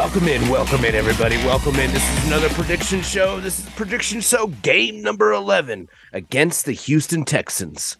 Welcome 0.00 0.28
in, 0.28 0.48
welcome 0.48 0.82
in, 0.86 0.94
everybody. 0.94 1.36
Welcome 1.44 1.74
in. 1.76 1.92
This 1.92 2.02
is 2.02 2.26
another 2.26 2.48
prediction 2.48 3.02
show. 3.02 3.38
This 3.38 3.58
is 3.58 3.68
prediction 3.74 4.22
show 4.22 4.46
game 4.46 5.02
number 5.02 5.30
11 5.30 5.90
against 6.14 6.64
the 6.64 6.72
Houston 6.72 7.22
Texans. 7.26 7.98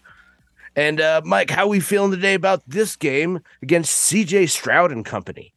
And 0.74 0.98
uh, 0.98 1.20
Mike, 1.26 1.50
how 1.50 1.64
are 1.64 1.68
we 1.68 1.78
feeling 1.78 2.10
today 2.10 2.32
about 2.32 2.62
this 2.66 2.96
game 2.96 3.40
against 3.60 4.10
CJ 4.10 4.48
Stroud 4.48 4.92
and 4.92 5.04
company? 5.04 5.52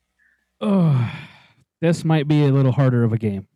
Oh, 0.60 1.10
this 1.80 2.04
might 2.04 2.28
be 2.28 2.44
a 2.44 2.52
little 2.52 2.74
harder 2.74 3.06
of 3.06 3.14
a 3.14 3.18
game. 3.18 3.48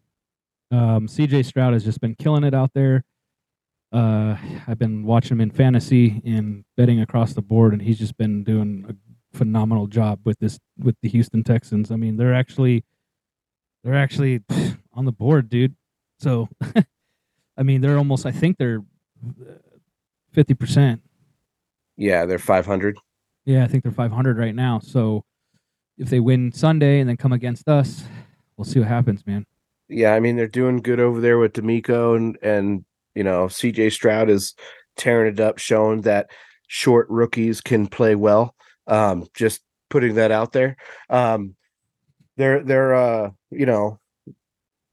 Um, 0.71 1.07
CJ 1.07 1.43
Stroud 1.43 1.73
has 1.73 1.83
just 1.83 1.99
been 1.99 2.15
killing 2.15 2.45
it 2.45 2.53
out 2.53 2.71
there. 2.73 3.03
Uh, 3.91 4.37
I've 4.65 4.79
been 4.79 5.03
watching 5.03 5.35
him 5.35 5.41
in 5.41 5.51
fantasy 5.51 6.21
and 6.25 6.63
betting 6.77 7.01
across 7.01 7.33
the 7.33 7.41
board, 7.41 7.73
and 7.73 7.81
he's 7.81 7.99
just 7.99 8.17
been 8.17 8.45
doing 8.45 8.85
a 8.87 8.95
phenomenal 9.37 9.87
job 9.87 10.19
with 10.25 10.39
this 10.39 10.59
with 10.77 10.95
the 11.01 11.09
Houston 11.09 11.43
Texans. 11.43 11.91
I 11.91 11.95
mean, 11.95 12.17
they're 12.17 12.33
actually 12.33 12.83
they're 13.83 13.95
actually 13.95 14.41
on 14.93 15.05
the 15.05 15.11
board, 15.11 15.49
dude. 15.49 15.75
So, 16.19 16.49
I 17.57 17.63
mean, 17.63 17.81
they're 17.81 17.97
almost. 17.97 18.25
I 18.25 18.31
think 18.31 18.57
they're 18.57 18.83
uh, 19.25 19.53
fifty 20.31 20.53
percent. 20.53 21.01
Yeah, 21.99 22.25
they're 22.25 22.37
500. 22.37 22.99
Yeah, 23.45 23.63
I 23.63 23.67
think 23.67 23.81
they're 23.81 23.91
five 23.91 24.11
hundred 24.11 24.37
right 24.37 24.53
now. 24.53 24.79
So, 24.79 25.23
if 25.97 26.09
they 26.09 26.19
win 26.19 26.51
Sunday 26.51 26.99
and 26.99 27.09
then 27.09 27.17
come 27.17 27.33
against 27.33 27.67
us, 27.67 28.03
we'll 28.55 28.65
see 28.65 28.79
what 28.79 28.87
happens, 28.87 29.25
man. 29.25 29.45
Yeah, 29.89 30.13
I 30.13 30.19
mean 30.19 30.35
they're 30.35 30.47
doing 30.47 30.77
good 30.77 30.99
over 30.99 31.21
there 31.21 31.37
with 31.37 31.53
DeMeco 31.53 32.15
and 32.17 32.37
and 32.41 32.85
you 33.15 33.23
know 33.23 33.45
CJ 33.45 33.91
Stroud 33.93 34.29
is 34.29 34.53
tearing 34.97 35.33
it 35.33 35.39
up, 35.39 35.59
showing 35.59 36.01
that 36.01 36.29
short 36.67 37.07
rookies 37.09 37.61
can 37.61 37.87
play 37.87 38.15
well. 38.15 38.53
Um, 38.87 39.27
just 39.33 39.61
putting 39.89 40.15
that 40.15 40.31
out 40.31 40.51
there. 40.51 40.77
Um, 41.09 41.55
they're 42.37 42.63
they're 42.63 42.93
uh 42.93 43.31
you 43.49 43.65
know 43.65 43.99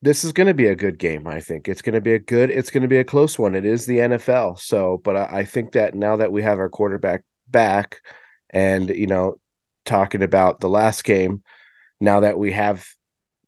this 0.05 0.23
is 0.23 0.33
going 0.33 0.47
to 0.47 0.55
be 0.55 0.67
a 0.67 0.77
good 0.77 0.98
game. 0.98 1.27
I 1.27 1.41
think 1.41 1.67
it's 1.67 1.81
going 1.81 1.95
to 1.95 2.00
be 2.00 2.12
a 2.12 2.19
good. 2.19 2.50
It's 2.50 2.70
going 2.70 2.83
to 2.83 2.89
be 2.89 2.98
a 2.98 3.05
close 3.05 3.39
one. 3.39 3.55
It 3.55 3.65
is 3.65 3.87
the 3.87 3.98
NFL. 3.98 4.61
So, 4.61 5.00
but 5.03 5.17
I, 5.17 5.39
I 5.39 5.45
think 5.45 5.72
that 5.72 5.95
now 5.95 6.17
that 6.17 6.31
we 6.31 6.42
have 6.42 6.59
our 6.59 6.69
quarterback 6.69 7.25
back, 7.48 8.03
and 8.50 8.91
you 8.91 9.06
know, 9.06 9.41
talking 9.87 10.22
about 10.22 10.61
the 10.61 10.69
last 10.69 11.05
game, 11.05 11.42
now 12.03 12.20
that 12.20 12.39
we 12.39 12.53
have 12.53 12.87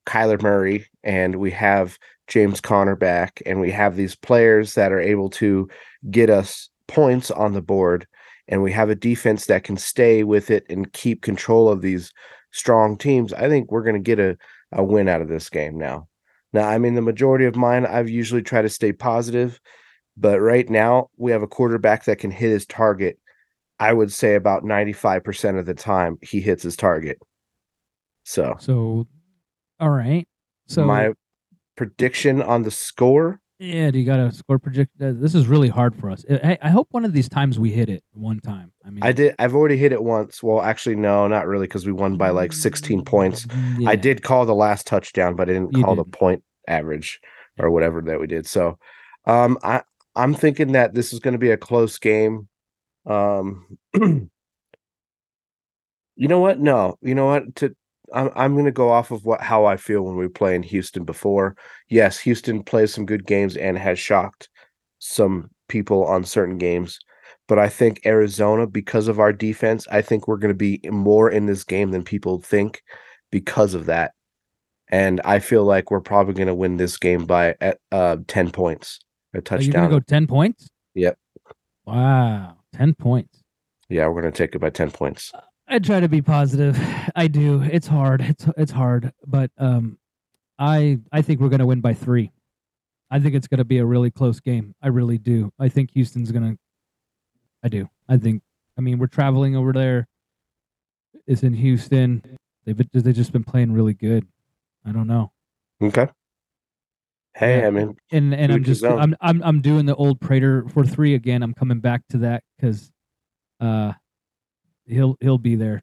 Kyler 0.07 0.41
Murray 0.41 0.87
and 1.05 1.37
we 1.37 1.51
have 1.51 1.99
James 2.27 2.63
Conner 2.63 2.97
back, 2.97 3.43
and 3.45 3.61
we 3.61 3.71
have 3.71 3.95
these 3.95 4.17
players 4.17 4.75
that 4.75 4.93
are 4.93 5.01
able 5.01 5.29
to 5.31 5.69
get 6.11 6.31
us 6.31 6.71
points 6.89 7.31
on 7.31 7.53
the 7.53 7.63
board, 7.63 8.07
and 8.49 8.63
we 8.63 8.73
have 8.73 8.91
a 8.91 8.95
defense 8.95 9.47
that 9.47 9.65
can 9.65 9.77
stay 9.77 10.23
with 10.23 10.51
it 10.51 10.65
and 10.69 10.93
keep 10.93 11.23
control 11.23 11.69
of 11.69 11.83
these 11.83 12.13
strong 12.53 12.97
teams. 12.97 13.33
I 13.33 13.49
think 13.49 13.71
we're 13.71 13.83
going 13.83 13.97
to 13.97 14.01
get 14.01 14.19
a, 14.19 14.37
a 14.73 14.83
win 14.83 15.09
out 15.09 15.21
of 15.21 15.29
this 15.29 15.49
game 15.49 15.77
now. 15.79 16.09
Now, 16.53 16.69
I 16.69 16.79
mean, 16.79 16.95
the 16.95 17.03
majority 17.03 17.45
of 17.45 17.57
mine, 17.57 17.85
I've 17.85 18.09
usually 18.09 18.43
tried 18.43 18.63
to 18.63 18.69
stay 18.69 18.93
positive, 18.93 19.61
but 20.17 20.41
right 20.41 20.69
now 20.69 21.11
we 21.17 21.33
have 21.33 21.43
a 21.43 21.49
quarterback 21.49 22.05
that 22.05 22.19
can 22.19 22.31
hit 22.31 22.51
his 22.51 22.67
target. 22.67 23.19
I 23.79 23.93
would 23.93 24.13
say 24.13 24.37
about 24.37 24.65
95% 24.65 25.59
of 25.59 25.67
the 25.67 25.75
time 25.75 26.19
he 26.23 26.41
hits 26.41 26.63
his 26.63 26.77
target. 26.77 27.19
So, 28.25 28.57
So, 28.59 29.07
all 29.79 29.91
right. 29.91 30.27
So 30.67 30.85
my 30.85 31.13
prediction 31.77 32.43
on 32.43 32.63
the 32.63 32.71
score 32.71 33.41
Yeah, 33.59 33.91
do 33.91 33.99
you 33.99 34.05
got 34.05 34.21
a 34.21 34.31
score 34.33 34.59
project? 34.59 34.91
Uh, 35.01 35.13
this 35.15 35.35
is 35.35 35.47
really 35.47 35.69
hard 35.69 35.95
for 35.99 36.11
us. 36.11 36.25
I, 36.31 36.59
I 36.61 36.69
hope 36.69 36.89
one 36.91 37.07
of 37.07 37.15
these 37.15 37.29
times 37.29 37.59
we 37.59 37.71
hit 37.71 37.89
it 37.89 38.05
one 38.13 38.39
time. 38.41 38.71
I 38.85 38.91
mean, 38.91 39.03
I 39.03 39.13
did. 39.13 39.35
I've 39.39 39.55
already 39.55 39.79
hit 39.79 39.93
it 39.93 40.03
once. 40.03 40.43
Well, 40.43 40.61
actually, 40.61 40.97
no, 40.97 41.27
not 41.27 41.47
really, 41.47 41.67
because 41.67 41.87
we 41.87 41.93
won 41.93 42.17
by 42.19 42.31
like 42.31 42.53
16 42.53 43.05
points. 43.05 43.47
Yeah. 43.79 43.89
I 43.89 43.97
did 43.97 44.23
call 44.23 44.45
the 44.45 44.55
last 44.55 44.87
touchdown, 44.87 45.37
but 45.37 45.49
I 45.49 45.55
didn't 45.55 45.75
You 45.75 45.85
call 45.85 45.95
the 45.97 46.05
didn't. 46.05 46.15
point 46.19 46.43
average 46.69 47.19
or 47.59 47.71
whatever 47.71 48.03
that 48.03 48.21
we 48.21 48.27
did. 48.27 48.47
So, 48.47 48.79
um, 49.25 49.59
I 49.63 49.83
I'm 50.15 50.35
thinking 50.35 50.73
that 50.73 50.93
this 50.95 51.15
is 51.15 51.19
going 51.21 51.33
to 51.33 51.39
be 51.39 51.51
a 51.51 51.57
close 51.57 51.99
game. 51.99 52.49
Um, 53.07 53.79
you 53.95 54.29
know 56.17 56.41
what? 56.41 56.61
No, 56.61 56.99
you 57.01 57.15
know 57.15 57.27
what? 57.27 57.55
To 57.57 57.75
I'm 58.15 58.31
I'm 58.35 58.53
going 58.55 58.65
to 58.67 58.73
go 58.73 58.91
off 58.91 59.11
of 59.11 59.25
what 59.25 59.41
how 59.41 59.65
I 59.65 59.77
feel 59.77 60.03
when 60.03 60.17
we 60.17 60.29
play 60.29 60.55
in 60.55 60.63
Houston 60.63 61.05
before. 61.05 61.57
Yes, 61.89 62.19
Houston 62.21 62.63
plays 62.63 62.93
some 62.93 63.07
good 63.07 63.27
games 63.27 63.57
and 63.57 63.79
has 63.79 63.99
shocked 63.99 64.49
some 64.99 65.51
people 65.69 66.05
on 66.07 66.25
certain 66.25 66.59
games. 66.59 66.99
But 67.49 67.59
I 67.59 67.69
think 67.69 68.05
Arizona, 68.05 68.67
because 68.67 69.07
of 69.09 69.21
our 69.21 69.33
defense, 69.33 69.87
I 69.91 70.03
think 70.03 70.27
we're 70.27 70.37
going 70.37 70.53
to 70.53 70.55
be 70.55 70.81
more 70.91 71.31
in 71.31 71.47
this 71.47 71.63
game 71.63 71.93
than 71.93 72.03
people 72.03 72.41
think 72.41 72.83
because 73.31 73.75
of 73.75 73.87
that. 73.87 74.13
And 74.89 75.21
I 75.25 75.39
feel 75.39 75.65
like 75.65 75.91
we're 75.91 76.01
probably 76.01 76.35
going 76.35 76.49
to 76.49 76.55
win 76.55 76.77
this 76.77 76.97
game 76.97 77.25
by 77.25 77.55
at, 77.61 77.79
uh, 77.93 78.17
10 78.27 78.51
points, 78.51 79.01
a 79.33 79.39
you 79.39 79.43
touchdown. 79.43 79.91
go 79.91 80.01
ten 80.01 80.27
points? 80.27 80.69
Yep. 80.95 81.19
Wow, 81.87 82.57
ten 82.73 82.95
points. 82.95 83.43
yeah, 83.89 84.09
we're 84.09 84.23
going 84.23 84.33
to 84.33 84.39
take 84.39 84.55
it 84.55 84.59
by 84.61 84.71
10 84.71 84.91
points. 84.91 85.33
I 85.69 85.79
try 85.79 86.01
to 86.01 86.09
be 86.09 86.23
positive. 86.23 86.79
I 87.17 87.27
do. 87.27 87.63
It's 87.63 87.87
hard. 87.87 88.21
It's 88.21 88.47
it's 88.57 88.73
hard, 88.73 89.13
but 89.27 89.51
um, 89.59 89.99
I 90.59 90.99
I 91.13 91.23
think 91.23 91.41
we're 91.41 91.49
gonna 91.49 91.67
win 91.67 91.81
by 91.81 91.95
three. 91.95 92.33
I 93.11 93.21
think 93.21 93.35
it's 93.35 93.49
gonna 93.49 93.65
be 93.65 93.79
a 93.79 93.87
really 93.87 94.11
close 94.11 94.41
game. 94.41 94.75
I 94.83 94.89
really 94.89 95.19
do. 95.19 95.53
I 95.59 95.69
think 95.69 95.91
Houston's 95.93 96.31
gonna. 96.31 96.57
I 97.65 97.69
do. 97.69 97.89
I 98.09 98.17
think. 98.17 98.43
I 98.79 98.81
mean, 98.81 98.99
we're 98.99 99.07
traveling 99.07 99.57
over 99.57 99.73
there. 99.73 100.07
It's 101.27 101.43
in 101.43 101.55
Houston. 101.55 102.23
They've 102.65 102.77
they've 102.93 103.15
just 103.15 103.33
been 103.33 103.45
playing 103.45 103.73
really 103.73 103.95
good. 103.95 104.27
I 104.85 104.93
don't 104.93 105.07
know. 105.09 105.33
Okay. 105.83 106.09
Hey, 107.35 107.61
Yeah, 107.61 107.67
I 107.67 107.71
mean, 107.71 107.97
and 108.13 108.35
and 108.35 108.53
I'm 108.53 108.65
just. 108.65 108.85
I'm 108.85 109.17
I'm 109.21 109.43
I'm 109.43 109.61
doing 109.61 109.87
the 109.87 109.97
old 109.97 110.21
Prater 110.21 110.65
for 110.69 110.85
three 110.85 111.15
again. 111.15 111.43
I'm 111.43 111.55
coming 111.55 111.81
back 111.81 112.03
to 112.11 112.19
that 112.19 112.45
because 112.57 112.93
uh 113.61 113.93
he'll 114.87 115.17
he'll 115.21 115.39
be 115.39 115.55
there. 115.57 115.83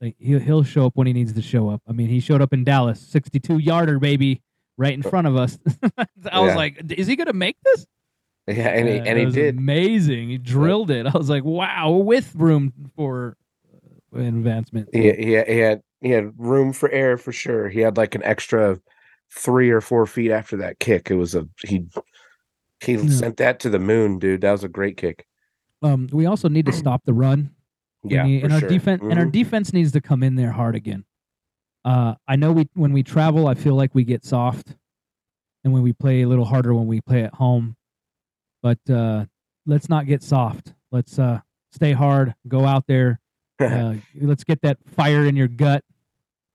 Like 0.00 0.16
he'll 0.18 0.40
he'll 0.40 0.62
show 0.64 0.86
up 0.86 0.96
when 0.96 1.06
he 1.06 1.12
needs 1.12 1.32
to 1.34 1.42
show 1.42 1.68
up. 1.68 1.82
I 1.86 1.92
mean, 1.92 2.08
he 2.08 2.20
showed 2.20 2.40
up 2.40 2.52
in 2.52 2.64
Dallas, 2.64 3.00
62 3.00 3.58
yarder 3.58 3.98
baby, 3.98 4.42
right 4.78 4.94
in 4.94 5.02
front 5.02 5.26
of 5.26 5.36
us. 5.36 5.58
I 6.32 6.40
was 6.40 6.54
like, 6.54 6.80
is 6.92 7.06
he 7.06 7.16
gonna 7.16 7.32
make 7.32 7.56
this? 7.64 7.86
yeah, 8.46 8.68
and 8.68 8.88
he, 8.88 8.98
Uh, 8.98 9.04
and 9.04 9.18
it 9.18 9.26
he 9.28 9.32
did. 9.32 9.58
amazing. 9.58 10.30
He 10.30 10.38
drilled 10.38 10.90
it. 10.90 11.06
I 11.06 11.16
was 11.16 11.28
like, 11.28 11.44
wow, 11.44 11.90
with 11.90 12.34
room 12.34 12.72
for 12.96 13.36
uh, 14.16 14.20
advancement. 14.20 14.88
He, 14.92 15.12
he, 15.12 15.42
he 15.46 15.58
had 15.58 15.82
he 16.00 16.10
had 16.10 16.32
room 16.38 16.72
for 16.72 16.90
air 16.90 17.18
for 17.18 17.32
sure. 17.32 17.68
He 17.68 17.80
had 17.80 17.96
like 17.98 18.14
an 18.14 18.22
extra 18.24 18.80
three 19.32 19.70
or 19.70 19.80
four 19.82 20.06
feet 20.06 20.30
after 20.30 20.56
that 20.56 20.78
kick. 20.80 21.10
It 21.10 21.14
was 21.16 21.34
a 21.34 21.46
he 21.62 21.84
he 22.82 22.94
Yeah. 22.94 23.08
sent 23.10 23.36
that 23.36 23.60
to 23.60 23.68
the 23.70 23.78
moon, 23.78 24.18
dude. 24.18 24.40
That 24.40 24.52
was 24.52 24.64
a 24.64 24.68
great 24.68 24.96
kick. 24.96 25.26
Um, 25.82 26.08
we 26.10 26.24
also 26.26 26.48
need 26.48 26.64
to 26.66 26.72
stop 26.72 27.02
the 27.04 27.12
run. 27.12 27.50
We 28.02 28.14
Yeah, 28.14 28.22
need- 28.24 28.40
for 28.40 28.44
and 28.46 28.52
our 28.54 28.60
sure. 28.60 28.68
defense 28.68 29.02
and 29.02 29.18
our 29.18 29.26
Mhm. 29.26 29.32
defense 29.32 29.72
needs 29.72 29.92
to 29.92 30.00
come 30.00 30.22
in 30.22 30.34
there 30.36 30.52
hard 30.52 30.74
again. 30.74 31.04
Uh, 31.84 32.14
I 32.28 32.36
know 32.36 32.52
we 32.52 32.68
when 32.74 32.92
we 32.92 33.02
travel, 33.02 33.46
I 33.46 33.54
feel 33.54 33.74
like 33.74 33.94
we 33.94 34.04
get 34.04 34.24
soft, 34.24 34.74
and 35.64 35.72
when 35.72 35.82
we 35.82 35.92
play 35.92 36.22
a 36.22 36.28
little 36.28 36.44
harder 36.46 36.74
when 36.74 36.86
we 36.86 37.00
play 37.00 37.22
at 37.24 37.34
home. 37.34 37.76
But 38.62 38.78
uh, 38.90 39.26
let's 39.66 39.88
not 39.88 40.06
get 40.06 40.22
soft. 40.22 40.74
Let's 40.92 41.18
uh, 41.18 41.40
stay 41.72 41.92
hard. 41.92 42.34
Go 42.48 42.64
out 42.66 42.86
there. 42.86 43.20
Uh, 43.60 43.96
let's 44.18 44.42
get 44.42 44.62
that 44.62 44.78
fire 44.86 45.26
in 45.26 45.36
your 45.36 45.46
gut. 45.48 45.84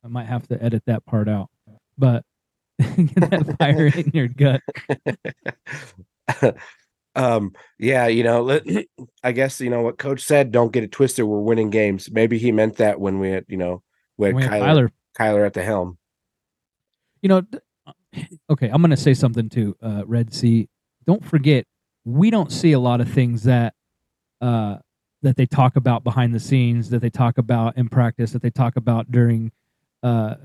I 0.04 0.08
might 0.08 0.26
have 0.26 0.48
to 0.48 0.64
edit 0.64 0.82
that 0.88 1.06
part 1.06 1.30
out, 1.30 1.52
but 2.00 2.26
get 2.80 3.30
that 3.30 3.56
fire 3.60 3.86
in 3.86 4.10
your 4.12 4.28
gut. 4.28 4.62
um, 7.16 7.54
yeah, 7.80 8.08
you 8.08 8.24
know, 8.24 8.60
I 9.24 9.32
guess 9.32 9.60
you 9.62 9.70
know 9.70 9.82
what 9.82 9.98
coach 9.98 10.22
said. 10.22 10.52
Don't 10.52 10.72
get 10.72 10.84
it 10.84 10.92
twisted. 10.92 11.26
We're 11.26 11.40
winning 11.40 11.70
games. 11.70 12.10
Maybe 12.12 12.38
he 12.38 12.52
meant 12.52 12.78
that 12.78 13.00
when 13.00 13.20
we 13.20 13.32
had, 13.32 13.46
you 13.48 13.58
know, 13.58 13.82
we 14.18 14.28
had 14.28 14.36
We 14.36 14.44
Kyler, 14.44 14.50
Tyler, 14.50 14.92
Kyler 15.18 15.46
at 15.46 15.54
the 15.54 15.64
helm. 15.64 15.98
you 17.22 17.30
know 17.30 17.42
okay 18.52 18.70
i'm 18.70 18.82
going 18.82 18.92
to 18.92 18.98
say 18.98 19.14
something 19.14 19.50
too 19.50 19.76
uh, 19.82 20.04
red 20.06 20.34
sea 20.34 20.70
don't 21.08 21.26
forget 21.26 21.66
we 22.06 22.30
don't 22.30 22.52
see 22.52 22.72
a 22.74 22.80
lot 22.80 23.02
of 23.02 23.10
things 23.10 23.44
that 23.44 23.74
uh, 24.42 24.78
that 25.24 25.36
they 25.36 25.48
talk 25.48 25.76
about 25.76 26.04
behind 26.04 26.36
the 26.36 26.40
scenes 26.40 26.92
that 26.92 27.02
they 27.02 27.10
talk 27.10 27.40
about 27.40 27.76
in 27.78 27.90
practice 27.90 28.32
that 28.32 28.44
they 28.44 28.52
talk 28.52 28.76
about 28.76 29.12
during 29.12 29.52
uh, 30.04 30.36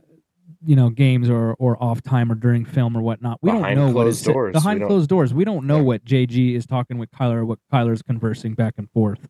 you 0.65 0.77
know 0.77 0.91
games 0.91 1.29
or 1.31 1.55
or 1.59 1.83
off 1.83 2.03
time 2.03 2.31
or 2.31 2.35
during 2.35 2.65
film 2.65 2.97
or 2.97 3.01
whatnot 3.03 3.39
we 3.43 3.51
Behind 3.51 3.77
don't 3.77 3.89
know 3.89 3.93
what 3.95 4.07
it's 4.07 4.21
doors, 4.23 4.53
behind 4.53 4.81
closed 4.87 5.09
doors 5.09 5.33
we 5.35 5.45
don't 5.45 5.67
know 5.67 5.77
Yeah. 5.79 5.83
what 5.83 6.05
jg 6.05 6.55
is 6.55 6.67
talking 6.67 6.99
with 6.99 7.11
kyler 7.11 7.37
or 7.37 7.45
what 7.45 7.59
kyler's 7.73 8.03
conversing 8.03 8.55
back 8.55 8.75
and 8.77 8.91
forth. 8.91 9.29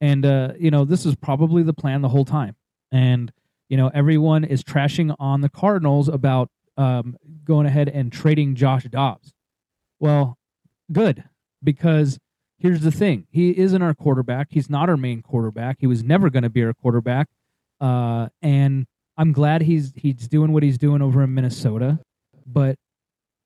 And 0.00 0.24
uh, 0.26 0.52
you 0.58 0.70
know 0.70 0.84
this 0.84 1.06
is 1.06 1.14
probably 1.14 1.62
the 1.62 1.72
plan 1.72 2.02
the 2.02 2.08
whole 2.10 2.24
time. 2.24 2.56
And 2.92 3.32
you 3.68 3.76
know 3.76 3.90
everyone 3.94 4.44
is 4.44 4.62
trashing 4.62 5.14
on 5.18 5.40
the 5.40 5.48
cardinals 5.48 6.08
about 6.08 6.50
um, 6.76 7.16
going 7.44 7.66
ahead 7.66 7.88
and 7.88 8.12
trading 8.12 8.54
josh 8.54 8.84
dobbs. 8.84 9.32
Well 10.00 10.38
good 10.92 11.24
because 11.62 12.18
here's 12.58 12.80
the 12.80 12.90
thing. 12.90 13.26
He 13.30 13.56
isn't 13.58 13.80
our 13.82 13.94
quarterback. 13.94 14.48
He's 14.50 14.68
not 14.70 14.88
our 14.88 14.96
main 14.96 15.22
quarterback. 15.22 15.78
He 15.80 15.86
was 15.86 16.02
never 16.02 16.30
going 16.30 16.42
to 16.42 16.50
be 16.50 16.62
our 16.64 16.74
quarterback. 16.74 17.28
Uh, 17.80 18.28
and 18.42 18.86
I'm 19.16 19.32
glad 19.32 19.62
he's 19.62 19.92
he's 19.96 20.28
doing 20.28 20.52
what 20.52 20.62
he's 20.62 20.78
doing 20.78 21.02
over 21.02 21.22
in 21.22 21.34
Minnesota, 21.34 21.98
but 22.46 22.76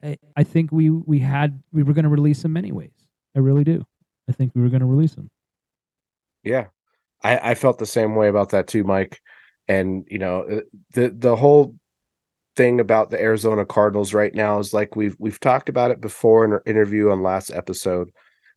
I, 0.02 0.16
I 0.36 0.44
think 0.44 0.72
we 0.72 0.90
we 0.90 1.18
had 1.18 1.62
we 1.72 1.82
were 1.82 1.92
going 1.92 2.04
to 2.04 2.08
release 2.08 2.44
him 2.44 2.56
anyways. 2.56 2.92
I 3.36 3.40
really 3.40 3.64
do. 3.64 3.84
I 4.28 4.32
think 4.32 4.52
we 4.54 4.62
were 4.62 4.68
going 4.68 4.80
to 4.80 4.86
release 4.86 5.14
him. 5.14 5.28
Yeah, 6.42 6.66
I, 7.22 7.50
I 7.50 7.54
felt 7.54 7.78
the 7.78 7.86
same 7.86 8.14
way 8.14 8.28
about 8.28 8.50
that 8.50 8.66
too, 8.66 8.84
Mike. 8.84 9.20
And 9.66 10.06
you 10.10 10.18
know, 10.18 10.42
uh, 10.42 10.60
the 10.92 11.10
the 11.10 11.36
whole 11.36 11.74
thing 12.56 12.80
about 12.80 13.10
the 13.10 13.20
Arizona 13.20 13.64
Cardinals 13.66 14.14
right 14.14 14.34
now 14.34 14.58
is 14.58 14.72
like 14.72 14.96
we've 14.96 15.16
we've 15.18 15.40
talked 15.40 15.68
about 15.68 15.90
it 15.90 16.00
before 16.00 16.44
in 16.44 16.52
our 16.52 16.62
interview 16.66 17.10
on 17.10 17.22
last 17.22 17.50
episode. 17.50 18.10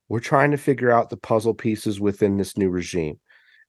We're 0.09 0.19
trying 0.19 0.51
to 0.51 0.57
figure 0.57 0.91
out 0.91 1.09
the 1.09 1.17
puzzle 1.17 1.53
pieces 1.53 1.99
within 1.99 2.37
this 2.37 2.57
new 2.57 2.69
regime. 2.69 3.19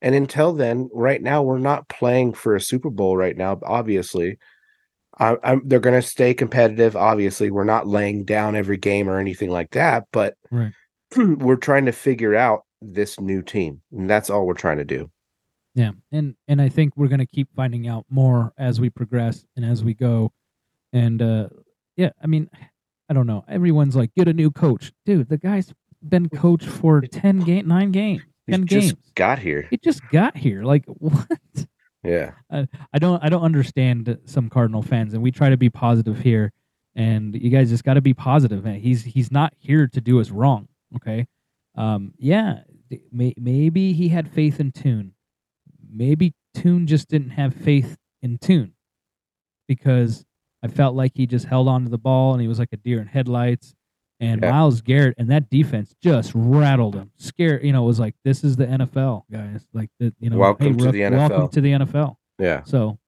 And 0.03 0.15
until 0.15 0.53
then, 0.53 0.91
right 0.93 1.23
now 1.23 1.43
we're 1.43 1.59
not 1.59 1.89
playing 1.89 2.35
for 2.35 2.55
a 2.55 2.61
Super 2.61 2.91
Bowl 2.91 3.17
right 3.17 3.37
now. 3.37 3.59
Obviously, 3.65 4.39
I, 5.19 5.37
I'm, 5.45 5.63
they're 5.67 5.81
going 5.81 6.01
to 6.01 6.07
stay 6.07 6.35
competitive. 6.35 6.97
Obviously, 6.97 7.51
we're 7.51 7.65
not 7.65 7.87
laying 7.87 8.25
down 8.25 8.57
every 8.57 8.77
game 8.77 9.09
or 9.09 9.19
anything 9.19 9.49
like 9.49 9.71
that. 9.71 10.05
But 10.13 10.35
Right. 10.51 10.73
we're 11.17 11.57
trying 11.57 11.87
to 11.87 11.93
figure 11.93 12.35
out 12.35 12.65
this 12.81 13.21
new 13.21 13.43
team, 13.43 13.81
and 13.93 14.11
that's 14.11 14.29
all 14.29 14.47
we're 14.47 14.55
trying 14.55 14.79
to 14.79 14.85
do. 14.85 15.11
Yeah, 15.75 15.93
and 16.11 16.35
and 16.49 16.61
I 16.61 16.69
think 16.69 16.95
we're 16.97 17.09
gonna 17.09 17.27
keep 17.27 17.49
finding 17.55 17.89
out 17.89 18.05
more 18.11 18.53
as 18.59 18.81
we 18.81 18.91
progress 18.91 19.47
and 19.57 19.65
as 19.65 19.83
we 19.83 19.95
go, 19.95 20.33
and 20.93 21.23
uh, 21.23 21.49
yeah, 21.97 22.11
I 22.23 22.27
mean, 22.27 22.51
I 23.09 23.15
don't 23.15 23.27
know. 23.27 23.45
Everyone's 23.49 23.97
like, 23.97 24.15
get 24.15 24.29
a 24.29 24.35
new 24.35 24.51
coach, 24.51 24.93
dude. 25.07 25.29
The 25.29 25.39
guy's 25.39 25.73
been 26.07 26.29
coach 26.29 26.67
for 26.67 27.01
ten 27.01 27.41
game, 27.41 27.69
nine 27.69 27.91
games, 27.91 28.23
ten 28.51 28.67
just 28.67 28.95
games. 28.95 29.13
got 29.15 29.39
here. 29.39 29.67
He 29.71 29.79
just 29.79 30.03
got 30.11 30.37
here. 30.37 30.63
Like 30.63 30.85
what? 30.87 31.29
Yeah. 32.03 32.33
I 32.51 32.99
don't 32.99 33.23
I 33.23 33.29
don't 33.29 33.43
understand 33.43 34.19
some 34.25 34.51
Cardinal 34.51 34.83
fans, 34.83 35.15
and 35.15 35.23
we 35.23 35.31
try 35.31 35.51
to 35.51 35.57
be 35.57 35.71
positive 35.71 36.19
here. 36.19 36.53
And 36.95 37.35
you 37.35 37.49
guys 37.49 37.71
just 37.71 37.85
got 37.85 37.95
to 37.95 38.03
be 38.03 38.13
positive. 38.15 38.65
Man. 38.65 38.81
He's 38.81 39.03
he's 39.05 39.31
not 39.31 39.55
here 39.59 39.87
to 39.89 40.01
do 40.01 40.21
us 40.21 40.31
wrong. 40.31 40.69
Okay. 40.97 41.27
Um. 41.77 42.13
Yeah. 42.19 42.61
May, 43.11 43.33
maybe 43.39 43.95
he 43.95 44.09
had 44.09 44.31
faith 44.31 44.61
in 44.61 44.73
Tune. 44.73 45.15
Maybe 45.91 46.35
Tune 46.55 46.87
just 46.87 47.09
didn't 47.09 47.31
have 47.31 47.55
faith 47.55 47.97
in 48.21 48.37
Tune, 48.37 48.75
because 49.67 50.27
I 50.63 50.69
felt 50.69 50.95
like 50.95 51.13
he 51.15 51.27
just 51.27 51.47
held 51.47 51.69
on 51.69 51.85
to 51.85 51.91
the 51.91 51.97
ball 51.99 52.33
and 52.35 52.43
he 52.43 52.49
was 52.49 52.59
like 52.59 52.69
a 52.73 52.77
deer 52.77 53.01
in 53.01 53.07
headlights. 53.07 53.75
And 54.23 54.41
Yeah. 54.41 54.51
Myles 54.53 54.81
Garrett 54.81 55.17
and 55.19 55.29
that 55.31 55.51
defense 55.51 55.95
just 56.01 56.33
rattled 56.35 56.95
him. 56.95 57.11
Scared, 57.17 57.65
you 57.65 57.73
know, 57.73 57.83
it 57.83 57.87
was 57.87 57.99
like 58.01 58.15
this 58.25 58.45
is 58.45 58.57
the 58.57 58.67
NFL, 58.67 59.25
guys. 59.31 59.67
Like 59.75 59.91
the, 59.99 60.15
you 60.21 60.31
know, 60.31 60.39
Welcome 60.39 60.79
to 60.79 60.85
we're- 60.85 60.93
the 61.11 61.15
Welcome 61.17 61.49
to 61.49 61.61
the 61.61 61.73
NFL. 61.73 62.17
Yeah. 62.39 62.63
So, 62.63 62.99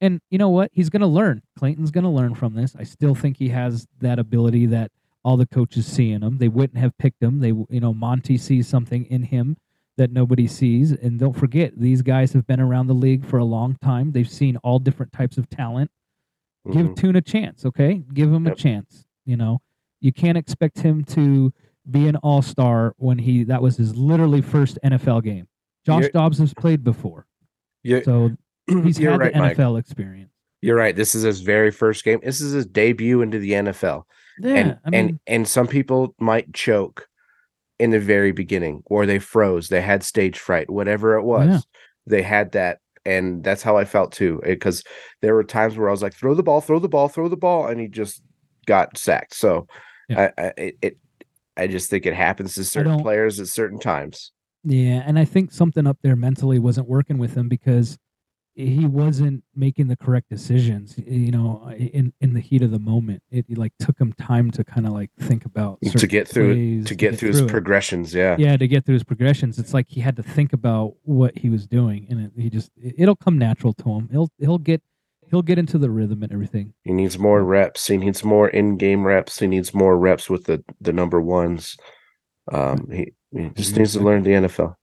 and 0.00 0.20
you 0.30 0.36
know 0.38 0.50
what? 0.50 0.70
He's 0.74 0.90
going 0.90 1.00
to 1.00 1.06
learn. 1.08 1.42
Clayton's 1.58 1.90
going 1.90 2.04
to 2.04 2.10
learn 2.10 2.34
from 2.34 2.54
this. 2.54 2.76
I 2.78 2.84
still 2.84 3.14
think 3.14 3.38
he 3.38 3.48
has 3.48 3.88
that 4.00 4.18
ability 4.18 4.66
that 4.66 4.92
all 5.24 5.36
the 5.38 5.46
coaches 5.46 5.86
see 5.86 6.12
in 6.12 6.22
him. 6.22 6.36
They 6.38 6.48
wouldn't 6.48 6.78
have 6.78 6.96
picked 6.98 7.22
him. 7.22 7.40
They, 7.40 7.48
you 7.48 7.80
know, 7.80 7.92
Monti 7.94 8.36
sees 8.38 8.68
something 8.68 9.04
in 9.06 9.22
him 9.24 9.56
that 9.96 10.12
nobody 10.12 10.46
sees. 10.46 10.92
And 10.92 11.18
don't 11.18 11.32
forget, 11.36 11.72
these 11.80 12.02
guys 12.02 12.32
have 12.34 12.46
been 12.46 12.60
around 12.60 12.86
the 12.86 12.94
league 12.94 13.24
for 13.24 13.38
a 13.38 13.44
long 13.44 13.76
time. 13.82 14.12
They've 14.12 14.28
seen 14.30 14.56
all 14.58 14.78
different 14.78 15.12
types 15.12 15.38
of 15.38 15.48
talent. 15.50 15.90
Give 16.70 16.88
Mhm. 16.88 16.96
Tune 16.96 17.16
a 17.16 17.20
chance, 17.22 17.64
okay? 17.64 18.02
Give 18.14 18.32
him 18.32 18.44
Yep. 18.44 18.52
a 18.52 18.56
chance. 18.56 19.06
You 19.24 19.36
know, 19.38 19.60
you 20.00 20.12
can't 20.12 20.38
expect 20.38 20.78
him 20.80 21.04
to 21.04 21.52
be 21.90 22.06
an 22.06 22.16
all 22.16 22.42
star 22.42 22.94
when 22.98 23.18
he 23.18 23.44
that 23.44 23.62
was 23.62 23.76
his 23.76 23.96
literally 23.96 24.42
first 24.42 24.78
NFL 24.84 25.24
game. 25.24 25.48
Josh 25.86 26.02
You're- 26.02 26.12
Dobbs 26.12 26.38
has 26.38 26.52
played 26.54 26.84
before, 26.84 27.26
so 28.04 28.30
he's 28.66 28.98
had 28.98 29.18
right, 29.20 29.32
the 29.32 29.38
Mike. 29.38 29.56
NFL 29.56 29.78
experience. 29.78 30.30
You're 30.60 30.76
right. 30.76 30.94
This 30.96 31.14
is 31.14 31.22
his 31.22 31.40
very 31.40 31.70
first 31.70 32.04
game. 32.04 32.20
This 32.22 32.40
is 32.40 32.52
his 32.52 32.66
debut 32.66 33.22
into 33.22 33.38
the 33.38 33.52
NFL. 33.52 34.02
Yeah, 34.40 34.54
and 34.54 34.78
I 34.84 34.90
mean, 34.90 35.00
and 35.00 35.20
and 35.26 35.48
some 35.48 35.66
people 35.66 36.14
might 36.18 36.52
choke 36.52 37.06
in 37.80 37.90
the 37.90 38.00
very 38.00 38.32
beginning 38.32 38.82
or 38.86 39.06
they 39.06 39.18
froze 39.20 39.68
they 39.68 39.80
had 39.80 40.02
stage 40.02 40.36
fright 40.38 40.68
whatever 40.68 41.14
it 41.16 41.22
was 41.22 41.48
Yeah. 41.48 41.58
they 42.06 42.22
had 42.22 42.50
that 42.52 42.78
and 43.04 43.44
that's 43.44 43.62
how 43.62 43.76
i 43.76 43.84
felt 43.84 44.10
too 44.10 44.40
eh, 44.44 44.48
because 44.50 44.82
there 45.22 45.32
were 45.36 45.44
times 45.44 45.76
where 45.78 45.88
i 45.88 45.92
was 45.92 46.02
like 46.02 46.12
throw 46.12 46.34
the 46.34 46.42
ball 46.42 46.60
throw 46.60 46.80
the 46.80 46.88
ball 46.88 47.08
throw 47.08 47.28
the 47.28 47.36
ball 47.36 47.68
and 47.68 47.80
he 47.80 47.86
just 47.86 48.20
got 48.66 48.98
sacked 48.98 49.32
so 49.36 49.68
Yeah. 50.08 50.30
I, 50.38 50.42
I 50.42 50.72
it, 50.82 50.98
i 51.56 51.66
just 51.66 51.90
think 51.90 52.06
it 52.06 52.14
happens 52.14 52.54
to 52.54 52.64
certain 52.64 53.00
players 53.00 53.40
at 53.40 53.48
certain 53.48 53.78
times 53.78 54.32
yeah, 54.64 55.02
and 55.06 55.18
I 55.18 55.24
think 55.24 55.52
something 55.52 55.86
up 55.86 55.98
there 56.02 56.16
mentally 56.16 56.58
wasn't 56.58 56.88
working 56.88 57.18
with 57.18 57.36
him 57.36 57.48
because 57.48 57.96
he 58.54 58.86
wasn't 58.86 59.44
making 59.54 59.86
the 59.86 59.96
correct 59.96 60.28
decisions. 60.28 60.96
You 60.98 61.30
know, 61.30 61.70
in 61.76 62.12
in 62.20 62.34
the 62.34 62.40
heat 62.40 62.62
of 62.62 62.72
the 62.72 62.80
moment, 62.80 63.22
it, 63.30 63.46
like 63.56 63.72
took 63.78 63.98
him 63.98 64.12
time 64.14 64.50
to 64.50 64.64
kind 64.64 64.84
of 64.86 64.92
like 64.92 65.10
think 65.20 65.44
about 65.44 65.78
to 65.80 66.06
get 66.08 66.26
through 66.26 66.54
plays, 66.54 66.86
to 66.86 66.94
get 66.96 67.16
through 67.18 67.28
his 67.28 67.40
it. 67.42 67.48
progressions 67.48 68.12
yeah 68.12 68.34
yeah 68.38 68.56
to 68.56 68.66
get 68.66 68.84
through 68.84 68.94
his 68.94 69.04
progressions 69.04 69.58
it's 69.58 69.72
like 69.72 69.86
he 69.88 70.00
had 70.00 70.16
to 70.16 70.22
think 70.24 70.52
about 70.52 70.94
what 71.02 71.38
he 71.38 71.48
was 71.50 71.66
doing 71.66 72.06
and 72.10 72.20
it, 72.20 72.32
he 72.36 72.50
just 72.50 72.70
it- 72.76 72.94
it'll 72.98 73.16
come 73.16 73.38
natural 73.38 73.72
to 73.72 73.88
him 73.90 74.08
he'll 74.10 74.28
he'll 74.38 74.58
get 74.58 74.82
he'll 75.30 75.42
get 75.42 75.58
into 75.58 75.78
the 75.78 75.90
rhythm 75.90 76.22
and 76.22 76.32
everything. 76.32 76.74
He 76.84 76.92
needs 76.92 77.18
more 77.18 77.42
reps. 77.44 77.86
He 77.86 77.96
needs 77.96 78.24
more 78.24 78.48
in-game 78.48 79.04
reps. 79.06 79.38
He 79.38 79.46
needs 79.46 79.74
more 79.74 79.96
reps 79.98 80.28
with 80.30 80.44
the 80.44 80.62
the 80.80 80.92
number 80.92 81.20
ones. 81.20 81.76
Um 82.52 82.88
he, 82.90 83.12
he 83.32 83.50
just 83.50 83.76
needs 83.76 83.92
to 83.92 84.00
learn 84.00 84.22
the 84.22 84.30
nfl 84.30 84.74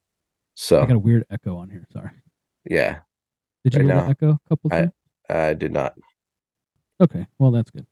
So 0.53 0.81
i 0.81 0.85
got 0.85 0.95
a 0.95 0.99
weird 0.99 1.25
echo 1.31 1.57
on 1.57 1.69
here. 1.69 1.87
Sorry. 1.91 2.11
Yeah. 2.69 2.99
Did 3.63 3.73
you 3.73 3.79
Right 3.79 3.85
hear 3.87 3.95
now, 4.03 4.09
echo 4.09 4.29
a 4.31 4.49
couple 4.49 4.71
I- 4.73 4.79
times? 4.81 4.91
I 5.29 5.53
did 5.55 5.71
not. 5.73 5.95
Okay. 7.01 7.25
Well 7.39 7.51
that's 7.51 7.71
good. 7.71 7.87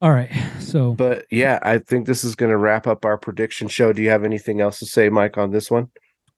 All 0.00 0.12
right. 0.12 0.30
So 0.60 0.92
but 0.94 1.26
yeah 1.30 1.58
i 1.62 1.78
think 1.78 2.06
this 2.06 2.24
is 2.24 2.34
going 2.34 2.50
to 2.50 2.56
wrap 2.56 2.86
up 2.86 3.04
our 3.04 3.16
prediction 3.18 3.68
show. 3.68 3.92
Do 3.92 4.02
you 4.02 4.10
have 4.10 4.24
anything 4.24 4.60
else 4.60 4.78
to 4.80 4.86
say 4.86 5.08
mike 5.08 5.36
on 5.38 5.50
this 5.50 5.70
one? 5.70 5.88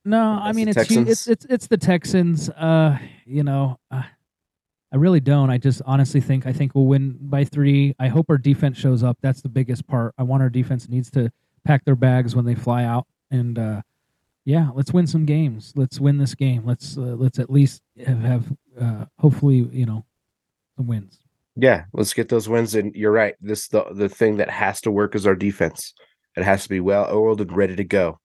No 0.05 0.39
i 0.41 0.53
mean 0.53 0.69
it's, 0.69 0.91
it's 0.91 1.27
it's 1.27 1.45
it's 1.47 1.67
the 1.67 1.77
texans. 1.77 2.49
Uh 2.51 2.97
you 3.27 3.43
know 3.43 3.79
uh, 3.91 4.03
i 4.93 4.97
really 4.97 5.21
don't. 5.21 5.51
I 5.51 5.59
just 5.59 5.83
honestly 5.85 6.21
think 6.21 6.47
i 6.47 6.53
think 6.53 6.75
we'll 6.75 6.87
win 6.87 7.17
by 7.21 7.45
three. 7.45 7.95
I 7.99 8.09
hope 8.09 8.27
our 8.29 8.39
defense 8.39 8.79
shows 8.79 9.03
up. 9.03 9.19
That's 9.21 9.43
the 9.43 9.49
biggest 9.49 9.87
part. 9.87 10.15
I 10.19 10.23
want 10.23 10.43
our 10.43 10.51
defense 10.51 10.89
needs 10.89 11.11
to 11.13 11.31
pack 11.65 11.85
their 11.85 11.97
bags 11.97 12.35
when 12.37 12.45
they 12.45 12.55
fly 12.55 12.85
out. 12.85 13.07
And 13.31 13.59
uh 13.59 13.83
yeah 14.45 14.71
let's 14.75 14.93
win 14.93 15.07
some 15.07 15.25
games. 15.25 15.73
Let's 15.77 16.01
win 16.01 16.19
this 16.19 16.35
game. 16.35 16.65
Let's 16.65 16.97
uh, 16.97 17.17
let's 17.19 17.39
at 17.39 17.51
least 17.51 17.83
have, 18.07 18.21
have 18.21 18.57
uh 18.81 19.05
hopefully 19.19 19.69
you 19.73 19.87
know 19.87 20.05
some 20.77 20.87
wins. 20.87 21.19
Yeah 21.57 21.85
let's 21.93 22.15
get 22.15 22.29
those 22.29 22.49
wins. 22.49 22.75
And 22.75 22.95
you're 22.95 23.13
right. 23.13 23.35
This 23.41 23.69
the 23.69 23.85
the 23.93 24.09
thing 24.09 24.37
that 24.37 24.51
has 24.51 24.81
to 24.83 24.91
work 24.91 25.15
is 25.15 25.27
our 25.27 25.35
defense. 25.35 25.93
It 26.37 26.45
has 26.45 26.63
to 26.63 26.69
be 26.69 26.81
well 26.81 27.09
oiled 27.11 27.41
and 27.41 27.53
ready 27.55 27.77
to 27.77 27.85
go. 27.85 28.21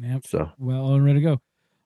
Yep. 0.00 0.26
So. 0.26 0.50
Well 0.58 0.94
and 0.94 1.04
ready 1.04 1.20
to 1.20 1.24
go. 1.24 1.40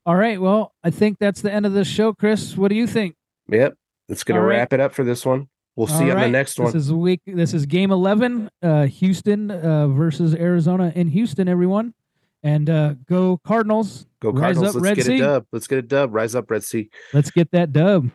All 0.07 0.17
right. 0.17 0.41
Well 0.41 0.73
i 0.85 0.91
think 0.91 1.19
that's 1.19 1.43
the 1.43 1.53
end 1.53 1.67
of 1.67 1.73
the 1.73 1.85
show 1.85 2.13
chris. 2.13 2.57
What 2.57 2.69
do 2.69 2.77
you 2.77 2.87
think? 2.87 3.17
Yep 3.49 3.75
it's 4.11 4.25
going 4.25 4.37
to 4.37 4.43
All 4.43 4.47
right. 4.49 4.57
wrap 4.59 4.73
it 4.75 4.81
up 4.81 4.93
for 4.93 5.05
this 5.05 5.25
one 5.25 5.49
we'll 5.77 5.87
see 5.87 6.05
you 6.07 6.11
All 6.11 6.17
on 6.19 6.23
the 6.25 6.29
next 6.29 6.59
one 6.59 6.67
This 6.73 6.83
is 6.83 6.93
week. 6.93 7.21
This 7.27 7.55
is 7.55 7.65
game 7.67 7.91
eleven. 7.91 8.51
Uh, 8.63 8.85
Houston 8.87 9.51
uh, 9.51 9.89
versus 9.89 10.35
Arizona 10.35 10.93
in 10.95 11.09
Houston. 11.09 11.49
Everyone, 11.49 11.95
and 12.43 12.69
uh, 12.69 12.95
go 13.09 13.39
Cardinals. 13.45 14.07
go 14.21 14.33
cardinals 14.33 14.69
up, 14.69 14.75
let's 14.75 14.85
Red 14.85 14.97
get 14.97 15.07
Sea. 15.07 15.17
a 15.21 15.25
dub 15.27 15.47
let's 15.53 15.67
get 15.67 15.79
a 15.79 15.83
dub 15.83 16.13
rise 16.15 16.35
up 16.35 16.51
red 16.51 16.63
sea 16.65 16.91
Let's 17.15 17.31
get 17.31 17.51
that 17.53 17.73
dub. 17.73 18.11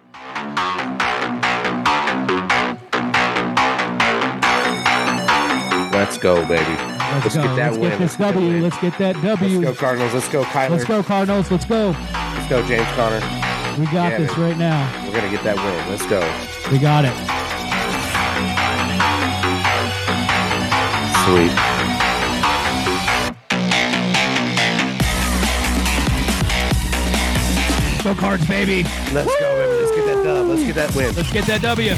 let's 5.92 6.18
go 6.18 6.46
baby 6.48 6.64
Let's, 7.16 7.24
Let's 7.24 7.36
go. 7.36 7.44
get 7.44 7.56
that 7.56 7.72
Let's 7.74 7.78
win. 7.78 7.90
get 7.92 8.00
Let's 8.00 8.16
this 8.18 8.18
get 8.18 8.34
that 8.34 8.34
W. 8.34 8.62
Let's 8.62 8.78
get 8.82 8.98
that 8.98 9.22
W. 9.22 9.60
let's 9.60 9.72
go 9.72 9.80
cardinals 9.80 10.14
let's 10.14 10.28
go 10.30 10.44
kyler 10.44 10.70
Let's 10.72 10.84
go 10.86 11.04
Cardinals. 11.04 11.52
Let's 11.52 11.66
go. 11.66 11.90
let's 11.90 12.50
go 12.50 12.68
james 12.68 12.88
conner 12.96 13.20
We 13.78 13.86
got 13.88 14.12
Yeah, 14.12 14.18
this 14.20 14.30
baby. 14.32 14.42
right 14.42 14.58
now. 14.58 15.04
we're 15.06 15.12
going 15.12 15.26
to 15.26 15.30
get 15.32 15.44
that 15.44 15.56
win 15.58 15.90
let's 15.90 16.06
go 16.06 16.22
We 16.72 16.80
got 16.80 17.04
it. 17.06 17.16
sweet 21.26 21.52
Go 28.04 28.14
Cards, 28.14 28.46
baby. 28.48 28.84
let's 29.14 29.26
go 29.40 29.56
baby 29.58 29.82
let's 29.82 29.96
get 29.96 30.06
that 30.06 30.24
dub 30.24 30.46
let's 30.48 30.64
get 30.64 30.76
that 30.76 30.96
win 30.96 31.16
Let's 31.16 31.32
get 31.34 31.46
that 31.48 31.62
W. 31.64 31.96